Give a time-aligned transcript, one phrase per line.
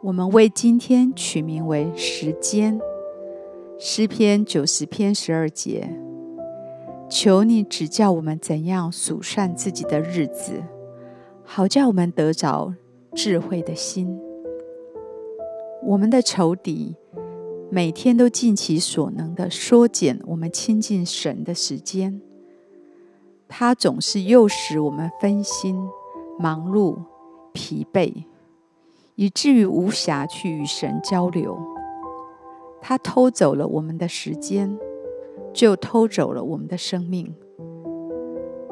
[0.00, 2.80] 我们为今天取名为时间，
[3.80, 5.92] 诗篇九十篇十二节。
[7.10, 10.62] 求你指教我们怎样数算自己的日子，
[11.42, 12.72] 好叫我们得着
[13.12, 14.20] 智慧的心。
[15.82, 16.94] 我们的仇敌
[17.68, 22.20] 每天都尽其所能的缩减我们亲近神的时间，
[23.48, 25.76] 他总是诱使我们分心、
[26.38, 26.98] 忙碌、
[27.52, 28.27] 疲惫。
[29.20, 31.58] 以至于无暇去与神交流，
[32.80, 34.78] 他偷走了我们的时间，
[35.52, 37.34] 就偷走了我们的生命。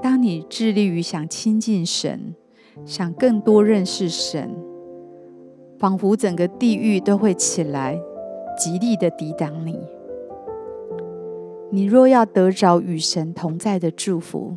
[0.00, 2.36] 当你致力于想亲近神，
[2.84, 4.54] 想更多认识神，
[5.80, 8.00] 仿佛整个地狱都会起来，
[8.56, 9.76] 极力的抵挡你。
[11.72, 14.56] 你若要得着与神同在的祝福，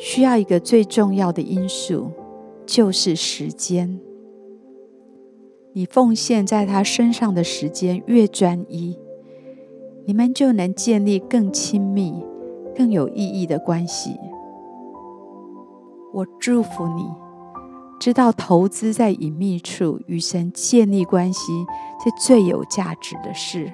[0.00, 2.10] 需要一个最重要的因素，
[2.66, 4.00] 就是时间。
[5.72, 8.98] 你奉献在他身上的时间越专一，
[10.04, 12.24] 你们就能建立更亲密、
[12.74, 14.18] 更有意义的关系。
[16.12, 17.04] 我祝福你，
[18.00, 21.52] 知道投资在隐秘处与神建立关系
[22.02, 23.72] 是最有价值的事。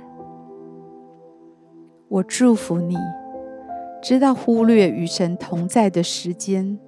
[2.09, 2.97] 我祝福你，
[4.03, 6.79] 知道忽略与神同在的时间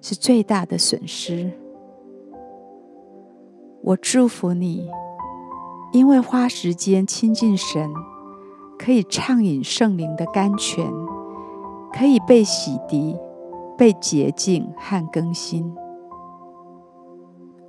[0.00, 1.50] 是最大的损失。
[3.84, 4.88] 我祝福你，
[5.90, 7.92] 因为花时间亲近神，
[8.78, 10.86] 可以畅饮圣灵的甘泉，
[11.92, 13.18] 可以被洗涤、
[13.76, 15.74] 被洁净和更新。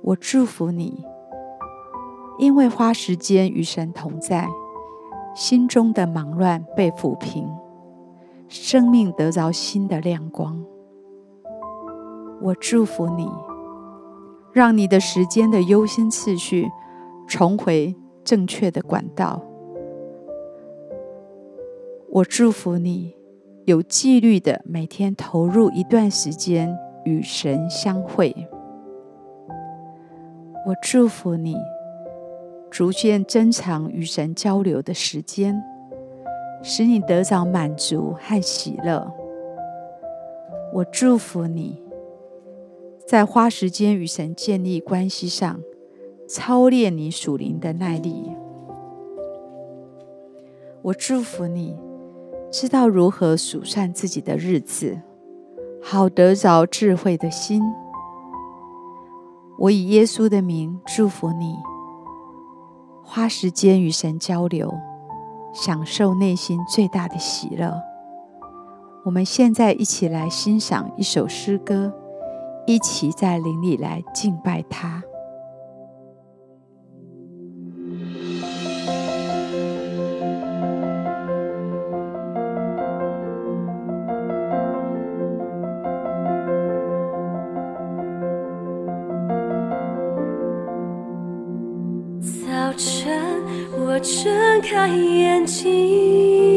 [0.02, 1.04] 我祝福你，
[2.38, 4.48] 因为花时间与神同在，
[5.34, 7.50] 心中的忙乱被抚平，
[8.46, 10.64] 生命得着新的亮光。
[12.40, 13.28] 我祝福你。
[14.54, 16.70] 让你的时间的优先次序
[17.26, 17.92] 重回
[18.22, 19.42] 正确的管道。
[22.08, 23.16] 我祝福你
[23.64, 28.32] 有纪律的每天投入一段时间与神相会。
[30.64, 31.56] 我祝福你
[32.70, 35.60] 逐渐增长与神交流的时间，
[36.62, 39.12] 使你得着满足和喜乐。
[40.72, 41.83] 我祝福你。
[43.06, 45.60] 在花时间与神建立关系上，
[46.26, 48.32] 操练你属灵的耐力。
[50.80, 51.76] 我祝福你，
[52.50, 55.02] 知道如何数算自己的日子，
[55.82, 57.62] 好得着智慧的心。
[59.58, 61.56] 我以耶稣的名祝福你，
[63.02, 64.72] 花时间与神交流，
[65.52, 67.82] 享受内心最大的喜乐。
[69.04, 71.92] 我们现在一起来欣赏一首诗歌。
[72.66, 75.02] 一起在灵里来敬拜他。
[92.46, 93.12] 早晨，
[93.78, 96.53] 我睁开眼睛。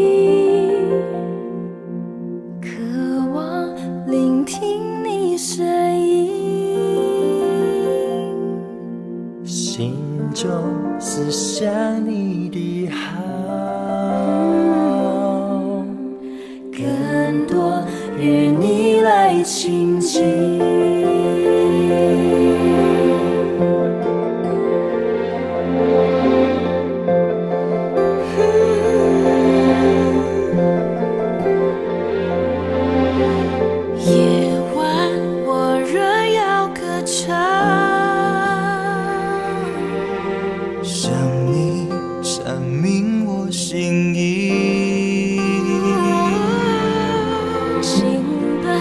[11.59, 12.06] 想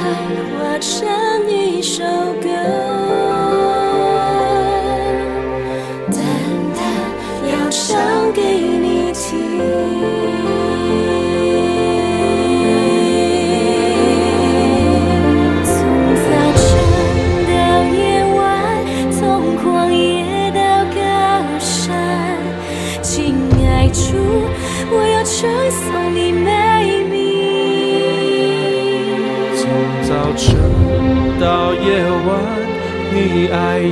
[0.06, 0.12] 爱
[0.52, 2.04] 化成一首
[2.40, 2.95] 歌。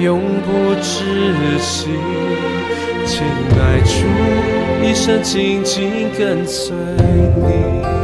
[0.02, 1.04] 永不止
[1.58, 1.88] 息。
[3.06, 3.22] 亲
[3.60, 4.06] 爱主，
[4.82, 8.03] 一生紧紧跟随你。